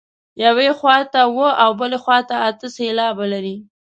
[0.45, 1.99] یوې خوا ته اووه او بلې
[2.29, 3.55] ته اته سېلابه لري.